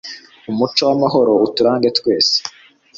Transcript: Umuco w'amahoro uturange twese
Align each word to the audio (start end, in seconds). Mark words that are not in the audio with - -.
Umuco 0.51 0.81
w'amahoro 0.89 1.31
uturange 1.45 1.87
twese 1.97 2.35